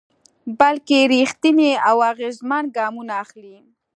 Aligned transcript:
بلکې 0.59 0.99
رېښتيني 1.11 1.71
او 1.89 1.97
اغېزمن 2.11 2.63
ګامونه 2.77 3.13
اخلي. 3.23 3.57